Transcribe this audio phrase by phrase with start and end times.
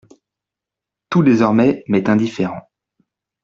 [1.11, 2.67] Tout désormais m'est indifférent.